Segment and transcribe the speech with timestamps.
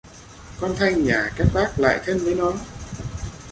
[0.59, 2.53] Con thanh nhà các bác lại thân với nó